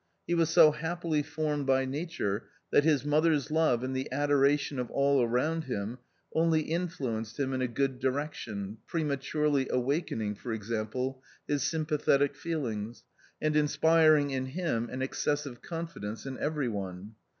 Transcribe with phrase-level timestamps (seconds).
[0.25, 4.89] He was so happily formed by Nature that his mother's love and the adoration of
[4.89, 5.99] all around him
[6.33, 13.03] only influenced him in a good direction, prematurely awakening, for example, his sympathetic feelings,
[13.39, 17.13] and inspiring in him an excessive confidence in every one.